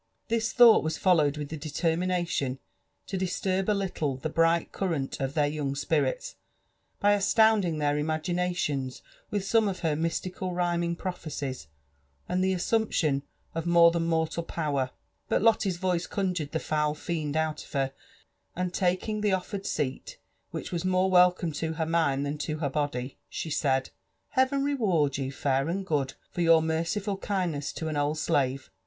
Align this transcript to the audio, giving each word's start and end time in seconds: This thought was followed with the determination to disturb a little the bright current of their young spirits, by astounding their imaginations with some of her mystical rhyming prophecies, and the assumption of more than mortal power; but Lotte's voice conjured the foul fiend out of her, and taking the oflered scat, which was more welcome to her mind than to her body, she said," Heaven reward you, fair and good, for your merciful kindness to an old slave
This 0.29 0.51
thought 0.51 0.83
was 0.83 0.97
followed 0.97 1.37
with 1.37 1.49
the 1.49 1.57
determination 1.57 2.57
to 3.05 3.17
disturb 3.17 3.69
a 3.69 3.73
little 3.77 4.17
the 4.17 4.29
bright 4.31 4.71
current 4.71 5.19
of 5.19 5.35
their 5.35 5.45
young 5.45 5.75
spirits, 5.75 6.37
by 6.99 7.11
astounding 7.13 7.77
their 7.77 7.99
imaginations 7.99 9.03
with 9.29 9.45
some 9.45 9.67
of 9.67 9.81
her 9.81 9.95
mystical 9.95 10.53
rhyming 10.55 10.95
prophecies, 10.95 11.67
and 12.27 12.43
the 12.43 12.51
assumption 12.51 13.21
of 13.53 13.67
more 13.67 13.91
than 13.91 14.07
mortal 14.07 14.41
power; 14.41 14.89
but 15.29 15.43
Lotte's 15.43 15.75
voice 15.77 16.07
conjured 16.07 16.51
the 16.51 16.59
foul 16.59 16.95
fiend 16.95 17.37
out 17.37 17.63
of 17.63 17.71
her, 17.73 17.93
and 18.55 18.73
taking 18.73 19.21
the 19.21 19.29
oflered 19.33 19.67
scat, 19.67 20.17
which 20.49 20.71
was 20.71 20.83
more 20.83 21.11
welcome 21.11 21.51
to 21.51 21.73
her 21.73 21.85
mind 21.85 22.25
than 22.25 22.39
to 22.39 22.57
her 22.57 22.71
body, 22.71 23.19
she 23.29 23.51
said," 23.51 23.91
Heaven 24.29 24.63
reward 24.63 25.19
you, 25.19 25.31
fair 25.31 25.69
and 25.69 25.85
good, 25.85 26.15
for 26.31 26.41
your 26.41 26.63
merciful 26.63 27.17
kindness 27.17 27.71
to 27.73 27.87
an 27.87 27.97
old 27.97 28.17
slave 28.17 28.71